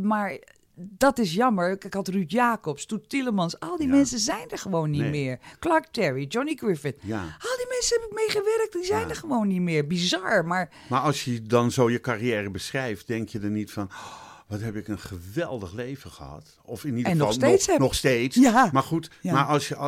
[0.00, 0.38] maar
[0.78, 1.70] dat is jammer.
[1.84, 3.60] Ik had Ruud Jacobs, Toet Tielemans.
[3.60, 3.94] Al die Ja.
[3.94, 5.10] mensen zijn er gewoon niet Nee.
[5.10, 5.38] meer.
[5.58, 6.98] Clark Terry, Johnny Griffith.
[7.02, 7.20] Ja.
[7.20, 8.72] Al die mensen heb ik meegewerkt.
[8.72, 9.08] Die zijn Ja.
[9.08, 9.86] er gewoon niet meer.
[9.86, 10.70] Bizar, maar...
[10.88, 13.84] Maar als je dan zo je carrière beschrijft, denk je er niet van...
[13.84, 16.58] "Oh, wat heb ik een geweldig leven gehad.
[16.62, 18.36] Of in ieder En geval nog steeds heb- nog steeds.
[18.36, 18.68] Ja.
[18.72, 19.78] Maar goed, maar als je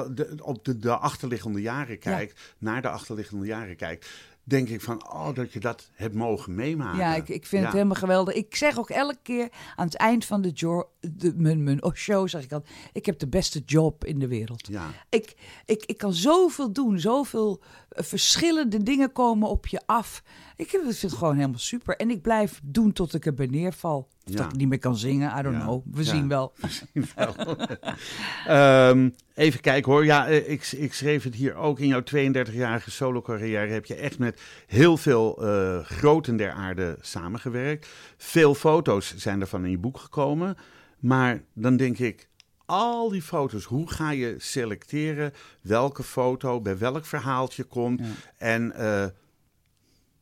[0.42, 4.06] op de, de achterliggende jaren kijkt, naar de achterliggende jaren kijkt,
[4.48, 6.98] denk ik van, oh, dat je dat hebt mogen meemaken.
[6.98, 7.66] Ja, ik, ik vind Ja.
[7.68, 8.34] het helemaal geweldig.
[8.34, 12.28] Ik zeg ook elke keer aan het eind van de, jo- de mijn, mijn show,
[12.28, 14.66] zeg ik altijd, ik heb de beste job in de wereld.
[14.66, 14.86] Ja.
[15.08, 15.34] Ik,
[15.66, 20.22] ik, ik kan zoveel doen, zoveel verschillende dingen komen op je af.
[20.58, 21.96] Ik vind het gewoon helemaal super.
[21.96, 23.98] En ik blijf doen tot ik er bij neerval.
[23.98, 24.36] Of Ja.
[24.36, 25.62] dat ik niet meer kan zingen, I don't Ja.
[25.62, 25.82] know.
[25.90, 26.10] We Ja.
[26.10, 26.52] zien wel.
[28.46, 30.04] Ehm, even kijken hoor.
[30.04, 31.78] Ja, eh, ik, ik schreef het hier ook.
[31.78, 37.88] In jouw 32-jarige solo-carrière heb je echt met heel veel eh groten der aarde samengewerkt.
[38.16, 40.56] Veel foto's zijn ervan in je boek gekomen.
[40.98, 42.28] Maar dan denk ik,
[42.66, 48.00] al die foto's, hoe ga je selecteren welke foto bij welk verhaaltje komt?
[48.36, 49.06] En eh,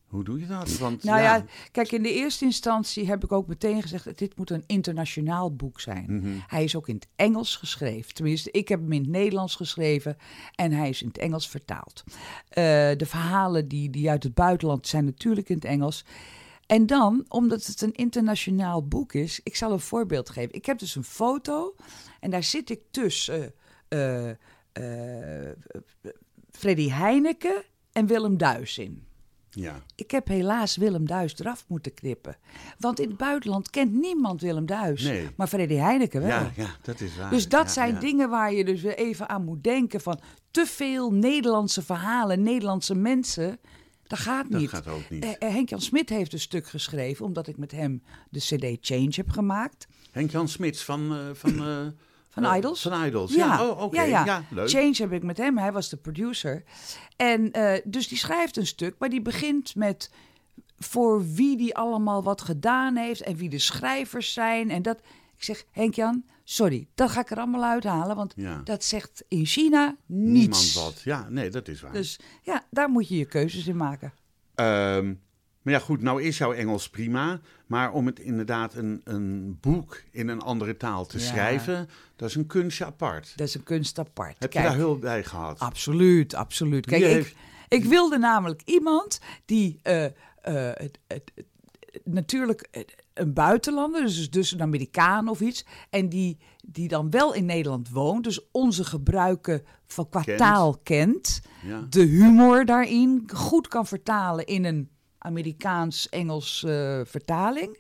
[0.07, 0.79] hoe doe je dat?
[0.79, 1.45] Want, Nou ja.
[1.73, 4.05] kijk, in de eerste instantie heb ik ook meteen gezegd...
[4.05, 6.05] dat dit moet een internationaal boek zijn.
[6.09, 6.39] Mhm.
[6.47, 8.15] Hij is ook in het Engels geschreven.
[8.15, 10.17] Tenminste, ik heb hem in het Nederlands geschreven...
[10.55, 12.05] en hij is in het Engels vertaald.
[12.49, 12.65] Eh,
[12.97, 16.05] de verhalen die, die uit het buitenland zijn natuurlijk in het Engels...
[16.67, 20.55] En dan, omdat het een internationaal boek is, ik zal een voorbeeld geven.
[20.55, 21.75] Ik heb dus een foto
[22.21, 23.55] en daar zit ik tussen
[23.89, 24.31] eh,
[26.51, 29.06] Freddy Heineken en Willem Duis in.
[29.57, 29.83] Ja.
[29.95, 32.37] Ik heb helaas Willem Duis eraf moeten knippen.
[32.79, 35.03] Want in het buitenland kent niemand Willem Duis.
[35.03, 35.29] Nee.
[35.37, 36.29] Maar Freddy Heineken wel.
[36.29, 37.31] Ja, ja, dat is waar.
[37.31, 38.01] Dus dat Ja, zijn ja.
[38.01, 40.01] dingen waar je dus even aan moet denken.
[40.01, 43.59] Van te veel Nederlandse verhalen, Nederlandse mensen.
[44.07, 44.71] Dat gaat Dat niet.
[44.71, 45.25] gaat ook niet.
[45.25, 49.11] Eh, eh, Henk-Jan Smit heeft een stuk geschreven, omdat ik met hem de CD Change
[49.11, 49.87] heb gemaakt.
[50.11, 51.13] Henk-Jan Smits van...
[51.15, 51.95] eh, van
[52.43, 52.83] Van eh, Idols?
[52.83, 53.67] Van Idols, ja.
[53.69, 54.03] Oh, oké.
[54.03, 54.69] ja, Ja, leuk.
[54.69, 56.63] Change heb ik met hem, hij was de producer.
[57.17, 60.11] En eh, dus die schrijft een stuk, maar die begint met
[60.79, 64.71] voor wie die allemaal wat gedaan heeft en wie de schrijvers zijn.
[64.71, 64.99] En dat,
[65.37, 68.61] ik zeg, Henk-Jan, Sorry, dat ga ik er allemaal uithalen, want Ja.
[68.65, 70.75] dat zegt in China Niemand niets.
[70.75, 71.01] wat.
[71.05, 71.93] Ja, nee, dat is waar.
[71.93, 74.13] Dus ja, daar moet je je keuzes in maken.
[74.55, 75.15] Ehm,
[75.67, 77.41] maar ja, goed, nou is jouw Engels prima.
[77.67, 81.25] Maar om het inderdaad een, een boek in een andere taal te Ja.
[81.25, 83.33] schrijven, dat is een kunstje apart.
[83.37, 84.37] Dat is een kunst apart.
[84.39, 85.59] Heb Kijk, je daar hulp bij gehad?
[85.59, 86.87] Absoluut, absoluut.
[86.87, 87.37] Kijk, ik,
[87.69, 91.33] ik wilde namelijk iemand die het, het, het-
[92.05, 97.45] natuurlijk een buitenlander, dus, dus een Amerikaan of iets, en die, die dan wel in
[97.45, 100.39] Nederland woont, dus onze gebruiken van qua Kent.
[100.39, 101.87] taal kent, Ja.
[101.91, 104.89] de humor daarin goed kan vertalen in een
[105.27, 107.79] Amerikaans-Engels eh, vertaling.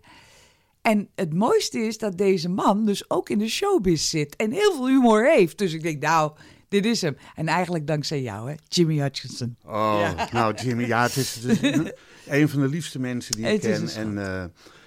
[0.82, 4.72] En het mooiste is dat deze man dus ook in de showbiz zit en heel
[4.72, 5.58] veel humor heeft.
[5.58, 6.32] Dus ik denk, nou,
[6.68, 7.16] dit is hem.
[7.34, 9.56] En eigenlijk dankzij jou, hè, Jimmy Hutchinson.
[9.64, 11.92] Oh, nou Jimmy, ja, het is, het is
[12.26, 13.88] een van de liefste mensen die ik ken.
[13.88, 14.44] En eh,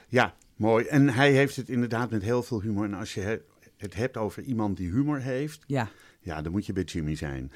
[0.07, 0.85] ja, mooi.
[0.85, 2.85] En hij heeft het inderdaad met heel veel humor.
[2.85, 3.41] En als je he-
[3.77, 5.89] het hebt over iemand die humor heeft, Ja,
[6.21, 7.51] ja, dan moet je bij Jimmy zijn.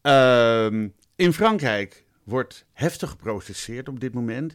[0.00, 4.54] Ehm, in Frankrijk wordt heftig geprotesteerd op dit moment,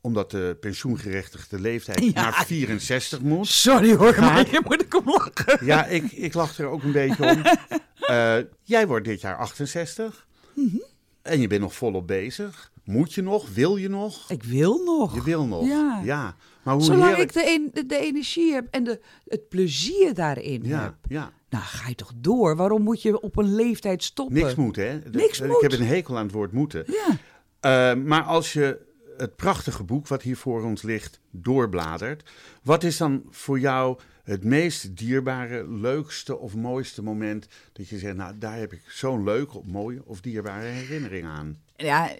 [0.00, 2.10] omdat de pensioengerechtigde leeftijd Ja.
[2.22, 3.46] naar 64 moet.
[3.48, 5.66] sorry hoor, maar hier moet ik om lachen.
[5.66, 7.42] Ja, ik, ik lach er ook een beetje om.
[8.00, 10.76] Eh, jij wordt dit jaar 68 Mhm.
[11.22, 12.72] en je bent nog volop bezig.
[12.84, 13.48] Moet je nog?
[13.54, 14.30] Wil je nog?
[14.30, 15.14] Ik wil nog.
[15.14, 15.66] Je wil nog.
[16.04, 16.36] Ja.
[16.62, 17.28] Maar hoe Zolang heerlijk...
[17.28, 20.94] ik de, en- de, de energie heb en de, het plezier daarin Ja, heb.
[21.08, 21.32] ja.
[21.50, 22.56] Nou, ga je toch door?
[22.56, 24.34] Waarom moet je op een leeftijd stoppen?
[24.36, 25.10] Niks moet, hè?
[25.10, 25.62] De- Niks ik moet.
[25.62, 26.84] heb een hekel aan het woord moeten.
[26.86, 27.16] Ja,
[27.60, 28.78] Eh, maar als je
[29.16, 32.30] het prachtige boek wat hier voor ons ligt doorbladert,
[32.62, 38.16] wat is dan voor jou het meest dierbare, leukste of mooiste moment dat je zegt,
[38.16, 41.58] nou daar heb ik zo'n leuke, mooie of dierbare herinnering aan?
[41.76, 42.10] ja,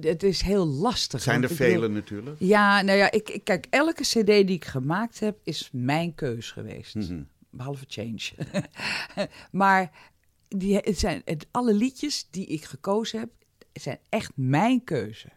[0.00, 1.22] het is heel lastig.
[1.22, 2.36] Zijn er vele natuurlijk.
[2.38, 6.50] Ja, nou ja, ik, ik, kijk, elke cd die ik gemaakt heb, is mijn keus
[6.50, 6.94] geweest.
[6.94, 7.20] Mhm.
[7.50, 8.30] Behalve Change.
[9.50, 9.90] maar
[10.48, 13.30] die, het zijn, het, alle liedjes die ik gekozen heb,
[13.72, 15.28] zijn echt mijn keuze.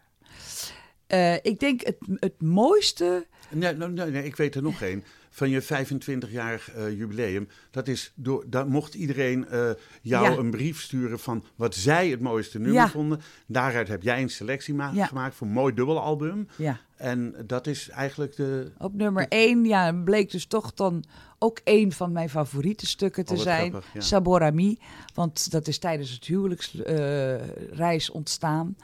[1.06, 3.26] Eh, ik denk het, het mooiste...
[3.50, 5.04] Nee, nee, nee, nee, ik weet er nog één.
[5.30, 7.48] Van je 25-jarig eh, jubileum.
[7.70, 9.70] Dat is door, daar mocht iedereen eh,
[10.02, 10.36] jou Ja.
[10.36, 12.88] een brief sturen van wat zij het mooiste nummer Ja.
[12.88, 13.20] vonden.
[13.46, 15.06] Daaruit heb jij een selectie Ja.
[15.06, 16.48] gemaakt voor een mooi dubbelalbum.
[16.56, 18.72] Ja, En dat is eigenlijk de.
[18.78, 21.04] op nummer één ja, bleek dus toch dan
[21.38, 23.70] ook een van mijn favoriete stukken te Oh, zijn.
[23.70, 24.00] grappig, ja.
[24.00, 24.78] Sabor Ami,
[25.14, 28.76] want dat is tijdens het huwelijksreis ontstaan.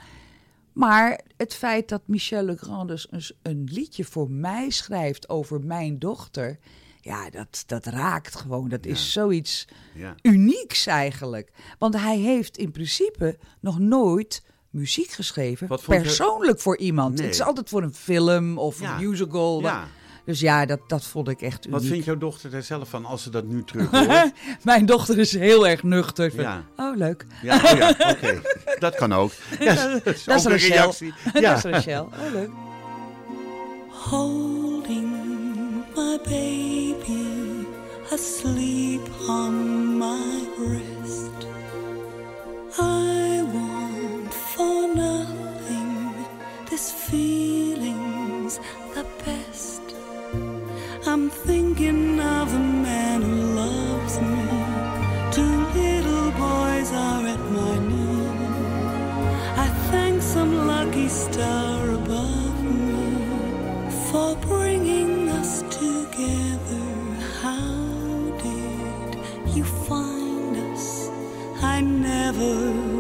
[0.72, 5.98] Maar het feit dat Michel Legrand dus een, een liedje voor mij schrijft over mijn
[5.98, 6.59] dochter...
[7.00, 8.68] Ja, dat, dat raakt gewoon.
[8.68, 10.14] Dat is zoiets Ja.
[10.22, 11.52] unieks eigenlijk.
[11.78, 15.68] Want hij heeft in principe nog nooit muziek geschreven.
[15.68, 17.14] Wat vond je- persoonlijk voor iemand.
[17.14, 17.24] Nee.
[17.26, 18.96] Het is altijd voor een film of Ja.
[18.98, 19.61] een musical.
[19.61, 19.87] Ja.
[20.24, 21.78] Dus ja, dat, dat vond ik echt uniek.
[21.81, 24.33] Wat vindt jouw dochter daar zelf van als ze dat nu terug hoort?
[24.62, 26.31] Mijn dochter is heel erg nuchter.
[26.31, 26.64] Van, Ja.
[26.76, 27.26] Oh, leuk.
[27.42, 28.40] ja, oh ja oké.
[28.78, 29.31] Dat kan ook.
[29.61, 30.68] Ja, dat is Dat is een Rachel.
[30.68, 31.14] reactie.
[31.33, 31.54] Dat Ja.
[31.57, 32.02] is Rachel.
[32.04, 32.50] Oh, leuk.
[33.90, 35.11] holding
[35.96, 37.66] my baby
[38.12, 41.46] asleep on my breast.
[42.81, 43.17] I
[44.59, 46.12] for nothing,
[46.68, 48.59] this feeling's
[48.92, 49.83] the best.
[51.07, 54.47] I'm thinking of the man who loves me.
[55.37, 58.31] Two little boys are at my knee.
[59.64, 63.12] I thank some lucky star above me
[64.11, 66.88] for bringing us together.
[67.44, 67.79] How
[68.42, 71.11] did you find us?
[71.62, 72.97] I never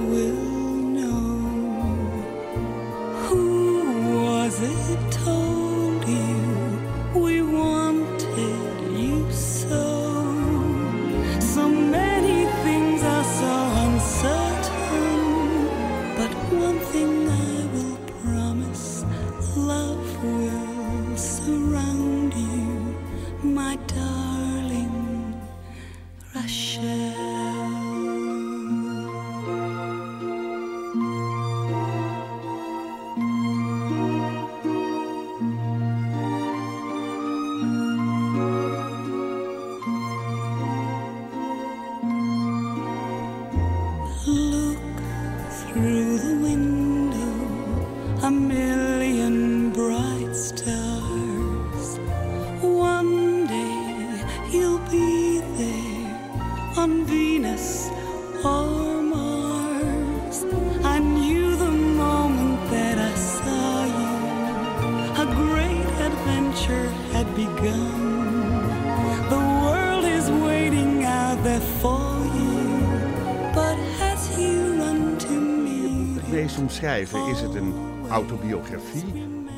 [76.30, 77.74] meest omschrijven, is het een
[78.08, 79.04] autobiografie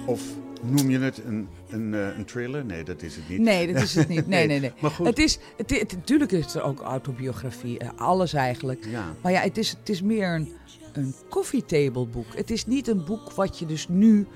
[0.06, 0.22] of
[0.62, 2.64] noem je het een, een, eh, een thriller?
[2.64, 3.38] Nee, dat is het niet.
[3.40, 4.26] Nee, dat is het niet.
[4.26, 4.72] Nee, nee, nee.
[4.80, 5.06] Maar goed.
[5.06, 8.84] Het is, het, het- natuurlijk is er ook autobiografie, eh, alles eigenlijk.
[8.84, 9.04] Ja.
[9.22, 10.48] Maar ja, het is, het is meer een,
[10.92, 12.26] een coffee table boek.
[12.34, 14.26] Het is niet een boek wat je dus nu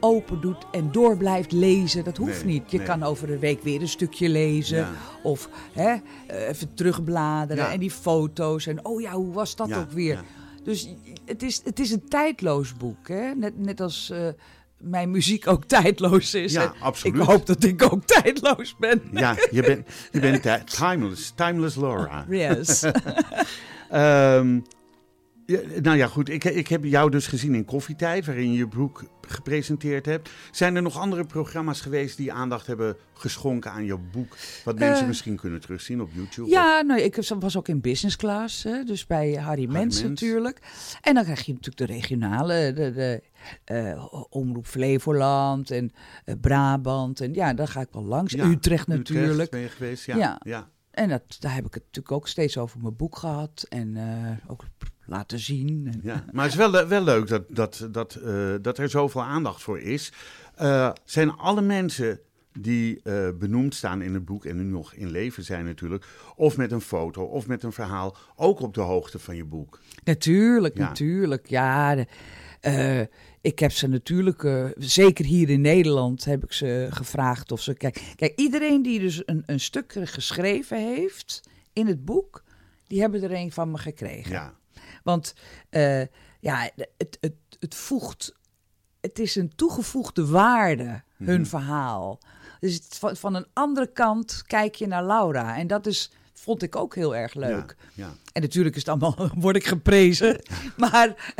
[0.00, 2.04] open doet en door blijft lezen.
[2.04, 2.70] Dat hoeft Nee, niet.
[2.70, 2.86] Je nee.
[2.86, 4.78] kan over een week weer een stukje lezen.
[4.78, 4.90] Ja.
[5.22, 7.72] Of hè, eh, even terugbladeren Ja.
[7.72, 8.66] en die foto's.
[8.66, 10.22] En oh ja, hoe was dat Ja, ook weer?
[10.64, 10.88] Dus
[11.24, 13.08] het is, het is een tijdloos boek.
[13.08, 13.34] Hè?
[13.34, 14.28] Net, net als eh,
[14.78, 16.52] mijn muziek ook tijdloos is.
[16.52, 17.16] Ja, absoluut.
[17.16, 19.02] Ik hoop dat ik ook tijdloos ben.
[19.12, 20.42] Ja, je bent, je bent
[20.78, 22.24] timeless, timeless Laura.
[22.28, 22.82] Yes.
[23.90, 24.60] Ehm,
[25.50, 26.28] ja, nou ja, goed.
[26.28, 30.30] Ik, ik heb jou dus gezien in Koffietijd, waarin je je boek gepresenteerd hebt.
[30.50, 34.36] Zijn er nog andere programma's geweest die aandacht hebben geschonken aan jouw boek?
[34.64, 36.42] Wat mensen Eh, misschien kunnen terugzien op YouTube?
[36.46, 40.02] Of- Ja, nou, ik was ook in business class, hè, dus bij Harry Mens Mens.
[40.02, 40.58] natuurlijk.
[41.00, 43.22] En dan krijg je natuurlijk de regionale, de, de
[43.64, 45.92] eh, Omroep Flevoland en
[46.24, 47.20] eh, Brabant.
[47.20, 48.32] En ja, daar ga ik wel langs.
[48.32, 49.50] Ja, Utrecht natuurlijk.
[49.50, 50.16] ben je geweest, ja.
[50.16, 50.40] Ja.
[50.44, 50.68] ja.
[51.00, 53.66] En dat, daar heb ik het natuurlijk ook steeds over mijn boek gehad.
[53.68, 54.64] En eh, ook
[55.04, 55.86] laten zien.
[55.92, 59.22] En, Ja, maar het is wel, wel leuk dat, dat, dat, eh, dat er zoveel
[59.22, 60.12] aandacht voor is.
[60.54, 62.20] Eh, zijn alle mensen
[62.58, 63.02] die
[63.38, 66.80] benoemd staan in het boek en nu nog in leven zijn natuurlijk, of met een
[66.80, 69.80] foto of met een verhaal, ook op de hoogte van je boek?
[70.04, 70.82] Natuurlijk, Ja.
[70.88, 71.46] natuurlijk.
[71.48, 72.06] Ja, de-
[73.40, 77.74] ik heb ze natuurlijk, eh, zeker hier in Nederland, heb ik ze gevraagd of ze.
[77.74, 81.40] Kijk, kijk iedereen die dus een, een stuk geschreven heeft
[81.72, 82.44] in het boek,
[82.86, 84.32] die hebben er een van me gekregen.
[84.32, 84.54] Ja,
[85.02, 85.34] Want
[85.68, 86.00] eh,
[86.40, 88.38] ja, het, het, het voegt.
[89.00, 92.18] Het is een toegevoegde waarde, hun verhaal.
[92.60, 95.56] Dus het, van, van een andere kant kijk je naar Laura.
[95.56, 97.76] En dat is, vond ik ook heel erg leuk.
[97.94, 98.12] Ja, ja.
[98.32, 100.40] En natuurlijk is het allemaal, word ik geprezen.
[100.76, 101.34] Maar,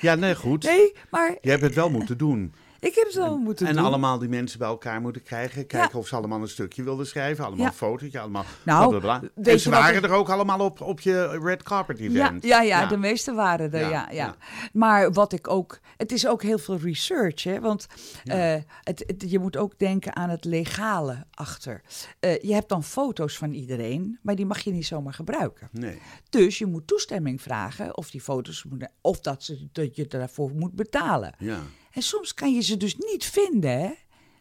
[0.00, 0.64] ja nee, goed.
[0.72, 2.54] nee, maar Je hebt het wel moeten doen.
[2.80, 3.84] Ik heb het wel moeten en doen.
[3.84, 5.66] allemaal die mensen bij elkaar moeten krijgen.
[5.66, 5.98] Kijken Ja.
[5.98, 7.44] of ze allemaal een stukje wilden schrijven.
[7.44, 7.70] Allemaal Ja.
[7.70, 9.00] een fotootje, allemaal Nou,
[9.42, 12.44] En ze waren er ook allemaal op, op je red carpet Ja, event.
[12.44, 14.36] ja, ja, de meeste waren er, Ja, ja, ja, ja.
[14.72, 15.78] Maar wat ik ook...
[15.96, 17.60] Het is ook heel veel research, hè.
[17.60, 17.86] Want
[18.24, 21.82] eh, het, het- je moet ook denken aan het legale achter.
[22.20, 25.68] Eh, je hebt dan foto's van iedereen, maar die mag je niet zomaar gebruiken.
[25.72, 25.98] Nee.
[26.30, 28.90] Dus je moet toestemming vragen of die foto's moeten...
[29.00, 31.34] Of dat, ze, dat je daarvoor moet betalen.
[31.38, 31.58] Ja,
[31.90, 33.90] En soms kan je ze dus niet vinden, hè.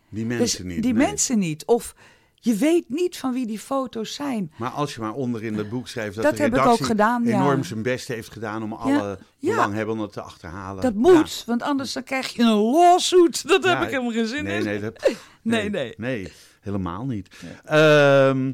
[0.09, 0.83] die Dus mensen niet.
[0.83, 1.07] die nee.
[1.07, 1.65] mensen niet.
[1.65, 1.95] Of
[2.41, 4.51] je weet niet van wie die foto's zijn.
[4.57, 6.81] Maar als je maar onder in het boek schrijft dat, Dat de heb ik redactie
[6.81, 7.39] ook gedaan, ja.
[7.39, 9.51] enorm zijn best heeft gedaan om alle ja.
[9.51, 10.81] belanghebbenden te achterhalen.
[10.81, 13.47] Dat moet, want anders dan krijg je een lawsuit.
[13.47, 14.63] Dat heb ik helemaal geen zin nee, in.
[14.63, 15.93] Nee, dat, Nee, nee.
[15.97, 16.31] Nee,
[16.61, 17.27] helemaal niet.
[17.63, 18.51] Ehm,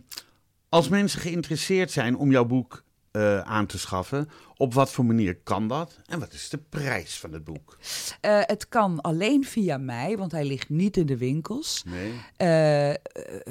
[0.69, 2.83] als mensen geïnteresseerd zijn om jouw boek
[3.15, 5.99] eh, aan te schaffen, op wat voor manier kan dat?
[6.05, 7.77] En wat is de prijs van het boek?
[8.21, 11.83] Eh, het kan alleen via mij, want hij ligt niet in de winkels.
[11.85, 12.13] Nee.
[12.35, 12.93] Eh,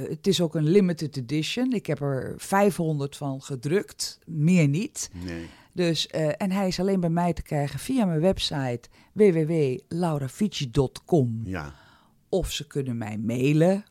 [0.09, 1.73] het is ook een limited edition.
[1.73, 5.11] Ik heb er 500 van gedrukt, meer niet.
[5.13, 5.49] Nee.
[5.73, 11.41] Dus, en hij is alleen bij mij te krijgen via mijn website www.laurafici.com.
[11.45, 11.75] Ja.
[12.29, 13.85] Of ze kunnen mij mailen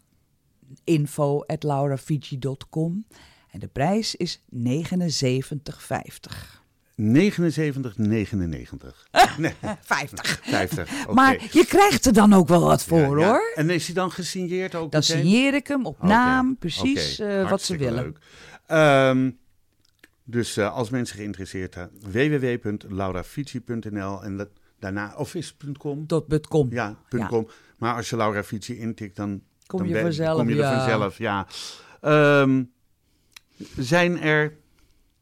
[0.83, 3.05] info.laurafici.com.
[3.53, 6.61] En de prijs is 79,50.
[6.95, 9.07] 79, 99.
[9.37, 10.39] Nee, 50.
[10.43, 11.03] 50.
[11.03, 11.13] Oké.
[11.13, 13.31] Maar je krijgt er dan ook wel wat voor, Ja, ja.
[13.31, 13.51] hoor.
[13.55, 15.17] En is hij dan gesigneerd ook Dan meteen?
[15.23, 18.03] signeer ik hem op naam, precies eh, wat ze willen.
[18.03, 18.17] leuk.
[18.67, 19.31] Ehm,
[20.23, 26.07] dus eh, als mensen geïnteresseerd zijn, www.laurafici.nl en dat, daarna, of is het .com?
[26.07, 26.67] Tot .com.
[26.71, 27.27] Ja, Ja.
[27.27, 27.47] .com.
[27.77, 30.77] Maar als je Laura Fici intikt, dan, Kom dan je ben- vanzelf, kom je er
[30.77, 31.17] vanzelf.
[31.17, 31.47] Ja.
[32.01, 32.63] Ehm,
[33.77, 34.57] zijn er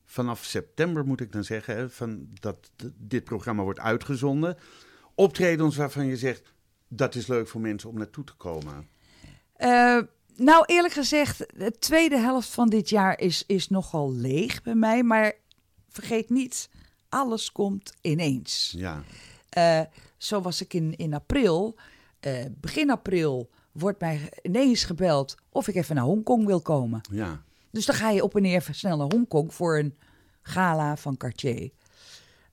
[0.06, 4.58] vanaf september, moet ik dan zeggen, van dat dit programma wordt uitgezonden,
[5.15, 6.54] optredens waarvan je zegt,
[6.88, 8.88] dat is leuk voor mensen om naartoe te komen?
[9.54, 10.00] Eh,
[10.36, 15.04] nou, eerlijk gezegd, de tweede helft van dit jaar is, is nogal leeg bij mij.
[15.04, 15.34] Maar
[15.89, 16.70] vergeet niet,
[17.10, 18.74] alles komt ineens.
[18.78, 19.04] Ja,
[19.50, 19.82] Eh,
[20.17, 21.76] zo was ik in, in april.
[22.20, 27.02] eh, begin april wordt mij ineens gebeld of ik even naar Hongkong wil komen.
[27.12, 27.44] ja.
[27.72, 29.96] Dus dan ga je op en neer snel naar Hongkong voor een
[30.42, 31.70] gala van Cartier.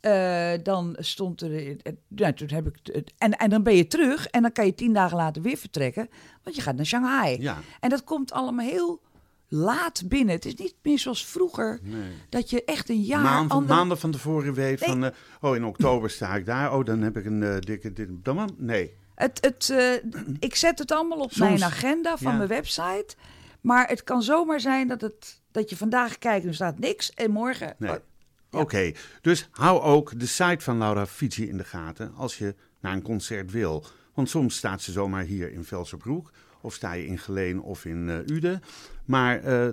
[0.00, 1.52] Eh, dan stond er.
[1.82, 4.66] eh, ja, toen heb ik het, en, en dan ben je terug en dan kan
[4.66, 6.08] je tien dagen later weer vertrekken,
[6.42, 7.40] want je gaat naar Shanghai.
[7.40, 7.56] Ja.
[7.80, 9.00] En dat komt allemaal heel
[9.48, 10.34] laat binnen.
[10.34, 12.10] Het is niet meer zoals vroeger, Nee.
[12.28, 13.22] dat je echt een jaar.
[13.22, 14.88] Maanden, ander- maanden van tevoren weet Nee.
[14.88, 17.92] van, eh, oh in oktober sta ik daar, oh dan heb ik een eh, dikke,
[17.92, 18.94] dit, dan, nee.
[19.14, 19.92] Het, het, eh,
[20.38, 22.36] ik zet het allemaal op Soms- mijn agenda van ja.
[22.36, 23.14] mijn website.
[23.60, 27.10] Maar het kan zomaar zijn dat het, dat je vandaag kijkt en er staat niks
[27.10, 27.74] en morgen...
[27.78, 27.90] Nee.
[27.90, 32.54] Oh, Oké, dus hou ook de site van Laura Fici in de gaten als je
[32.80, 33.84] naar een concert wil.
[34.14, 38.08] Want soms staat ze zomaar hier in Velserbroek, of sta je in Geleen of in
[38.08, 38.62] eh Uden.
[39.04, 39.68] Maar eh,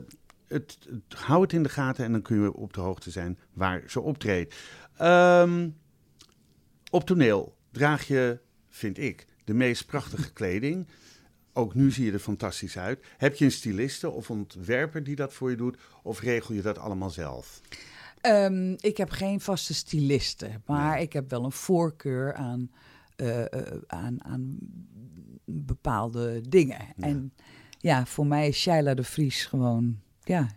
[0.48, 3.40] het, het, hou het in de gaten en dan kun je op de hoogte zijn
[3.54, 4.56] waar ze optreedt.
[4.98, 5.70] Ehm,
[6.92, 10.88] op toneel draag je, vind ik, de meest prachtige kleding.
[11.58, 13.06] Ook nu zie je er fantastisch uit.
[13.18, 15.78] Heb je een styliste of ontwerper die dat voor je doet?
[16.04, 17.62] Of regel je dat allemaal zelf?
[18.22, 22.72] Ehm, ik heb geen vaste styliste, maar ik heb wel een voorkeur aan,
[23.16, 24.58] eh, eh, aan, aan
[25.46, 26.80] bepaalde dingen.
[26.98, 27.34] En
[27.80, 30.48] ja, voor mij is Shaila de Vries gewoon, ja,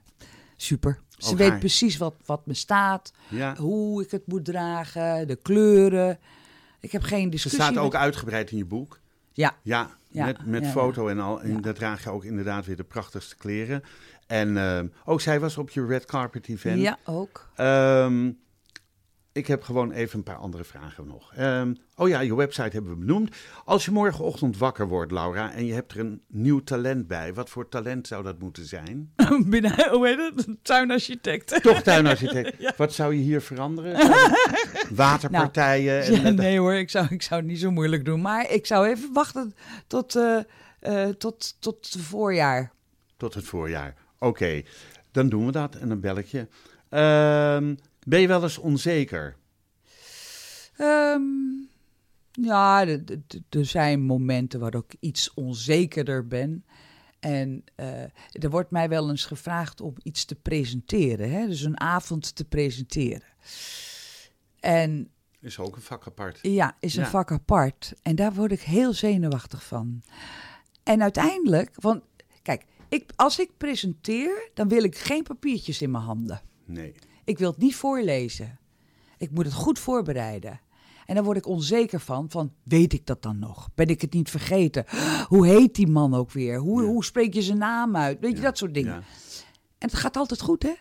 [0.57, 0.99] super.
[1.17, 3.57] Ze Ook weet haar- precies wat, wat me staat, Ja.
[3.57, 6.19] hoe ik het moet dragen, de kleuren.
[6.81, 9.01] Ik heb geen Ze staat met- ook uitgebreid in je boek.
[9.33, 11.41] Ja, Ja, Ja, met, met ja, foto en al.
[11.41, 13.83] En daar draag je ook inderdaad weer de prachtigste kleren.
[14.27, 16.81] En eh, ook zij was op je red carpet event.
[16.81, 17.49] ja, ook.
[17.55, 18.31] Ehm,
[19.39, 21.35] ik heb gewoon even een paar andere vragen nog.
[21.35, 23.37] Ehm, oh ja, je website hebben we benoemd.
[23.65, 27.35] Als je morgenochtend wakker wordt, Laura, en je hebt er een nieuw talent bij.
[27.35, 29.13] Wat voor talent zou dat moeten zijn?
[29.47, 30.57] Binnen, hoe heet het?
[30.63, 31.63] Tuinarchitect.
[31.63, 32.77] Toch tuinarchitect.
[32.77, 33.97] Wat zou je hier veranderen?
[34.95, 36.03] Waterpartijen.
[36.03, 38.21] en, Ja, en- nee hoor, ik zou, ik zou het niet zo moeilijk doen.
[38.21, 39.55] Maar ik zou even wachten
[39.87, 40.39] tot, eh,
[40.81, 42.73] eh, tot, tot het voorjaar.
[43.17, 43.95] Tot het voorjaar.
[44.19, 44.63] Oké,
[45.13, 46.47] dan doen we dat en dan bel ik je.
[46.89, 47.75] Ehm,
[48.09, 49.37] ben je wel eens onzeker?
[50.77, 51.23] Ehm,
[52.33, 52.87] ja,
[53.49, 56.65] er zijn momenten waar ik iets onzekerder ben.
[57.21, 61.31] En eh, er wordt mij wel eens gevraagd om iets te presenteren.
[61.31, 61.47] Hè?
[61.47, 63.29] Dus een avond te presenteren.
[64.61, 66.39] En Is ook een vak apart.
[66.43, 67.09] Ja, is een Ja.
[67.11, 67.93] vak apart.
[68.03, 70.03] En daar word ik heel zenuwachtig van.
[70.83, 72.03] En uiteindelijk, want
[72.43, 76.41] kijk, ik, als ik presenteer, dan wil ik geen papiertjes in mijn handen.
[76.65, 76.95] Nee.
[77.29, 78.59] Ik wil het niet voorlezen.
[79.19, 80.61] Ik moet het goed voorbereiden.
[81.07, 83.69] En dan word ik onzeker van, van weet ik dat dan nog?
[83.75, 84.85] Ben ik het niet vergeten?
[85.29, 86.59] Hoe heet die man ook weer?
[86.59, 86.89] Hoe, Ja.
[86.89, 88.21] hoe spreek je zijn naam uit?
[88.21, 88.93] Weet je, Ja, dat soort dingen.
[88.93, 89.03] ja.
[89.79, 90.73] En het gaat altijd goed, hè?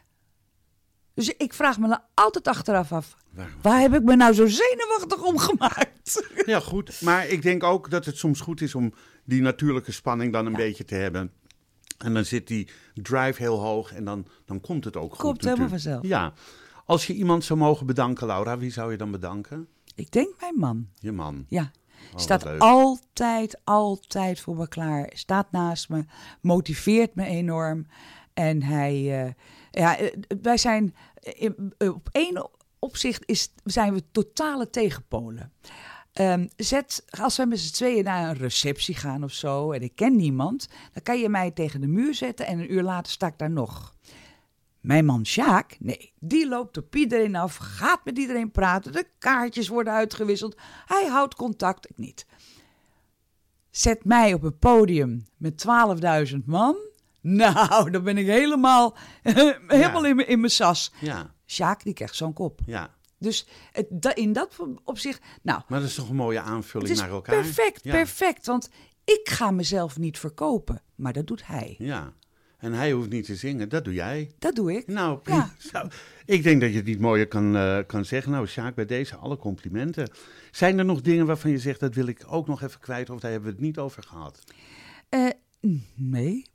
[1.13, 3.55] Dus ik vraag me dan altijd achteraf af, Waarom?
[3.62, 6.27] waar heb ik me nou zo zenuwachtig om gemaakt?
[6.45, 7.01] Ja, goed.
[7.01, 10.53] Maar ik denk ook dat het soms goed is om die natuurlijke spanning dan een
[10.53, 11.31] beetje te hebben.
[11.97, 15.19] En dan zit die drive heel hoog en dan, dan komt het ook goed.
[15.19, 16.03] Komt helemaal vanzelf.
[16.05, 16.33] Ja.
[16.86, 19.67] Als je iemand zou mogen bedanken, Laura, wie zou je dan bedanken?
[19.95, 20.88] Ik denk mijn man.
[20.99, 21.45] Je man.
[21.47, 21.71] Ja.
[22.12, 25.10] wat Staat altijd, altijd voor me klaar.
[25.13, 26.05] Staat naast me.
[26.41, 27.88] Motiveert me enorm.
[28.33, 29.25] En hij.
[29.25, 29.33] eh,
[29.71, 30.95] ja, eh, wij zijn.
[31.21, 35.51] in- eh, op één opzicht is, zijn we totale tegenpolen.
[36.17, 39.71] Ehm, zet, als wij met z'n tweeën naar een receptie gaan of zo.
[39.71, 40.67] en ik ken niemand.
[40.93, 42.45] dan kan je mij tegen de muur zetten.
[42.47, 43.95] en een uur later sta ik daar nog.
[44.80, 49.67] Mijn man Sjaak, nee, die loopt op iedereen af, gaat met iedereen praten, de kaartjes
[49.67, 52.25] worden uitgewisseld, hij houdt contact, ik niet.
[53.69, 55.65] Zet mij op een podium met
[56.32, 56.75] 12.000 man,
[57.21, 58.95] nou, dan ben ik helemaal,
[59.67, 60.91] helemaal in, mijn- in mijn sas.
[60.99, 62.60] Ja, Sjaak, die krijgt zo'n kop.
[62.65, 62.95] ja.
[63.19, 67.03] Dus het, in dat opzicht, nou, Maar dat is toch een mooie aanvulling het is
[67.03, 67.36] naar elkaar?
[67.36, 67.91] perfect, ja.
[67.91, 68.69] perfect, want
[69.03, 71.75] ik ga mezelf niet verkopen, maar dat doet hij.
[71.77, 72.13] Ja.
[72.58, 74.32] En hij hoeft niet te zingen, dat doe jij.
[74.39, 74.88] Dat doe ik.
[74.88, 75.53] Nou, Ja.
[76.25, 78.32] ik denk dat je het niet mooier kan, eh, kan zeggen.
[78.32, 80.10] Nou, Sjaak, bij deze alle complimenten.
[80.51, 83.19] Zijn er nog dingen waarvan je zegt, dat wil ik ook nog even kwijt, of
[83.19, 84.43] daar hebben we het niet over gehad?
[85.10, 85.30] Eh,
[85.95, 86.45] nee.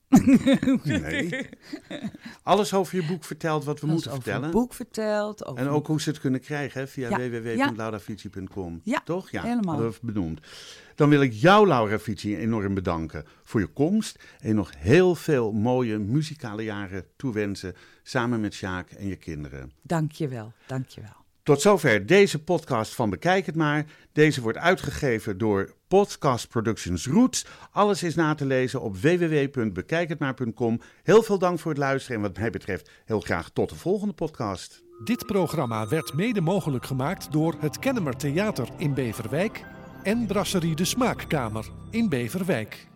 [0.83, 1.49] Nee.
[2.43, 4.49] Alles over je boek verteld wat we Alles moeten over vertellen.
[4.49, 5.47] het boek verteld.
[5.47, 8.81] Over En ook hoe ze het kunnen krijgen hè, via Ja, www.laurafici.com.
[8.85, 9.31] Ja, Toch?
[9.31, 9.79] Ja, helemaal.
[9.79, 10.41] we benoemd.
[10.95, 14.19] Dan wil ik jou, Laura Fici, enorm bedanken voor je komst.
[14.41, 17.75] En nog heel veel mooie muzikale jaren toewensen.
[18.03, 19.73] Samen met Sjaak en je kinderen.
[19.83, 21.22] Dank je wel, dank je wel.
[21.43, 23.85] Tot zover deze podcast van Bekijk het maar.
[24.13, 27.47] Deze wordt uitgegeven door Podcast Productions Roots.
[27.71, 30.81] Alles is na te lezen op www.bekijkhetmaar.com.
[31.03, 34.15] Heel veel dank voor het luisteren en wat mij betreft heel graag tot de volgende
[34.15, 34.83] podcast.
[35.05, 39.65] Dit programma werd mede mogelijk gemaakt door het Kennemer Theater in Beverwijk
[40.03, 42.92] en Brasserie de Smaakkamer in Beverwijk.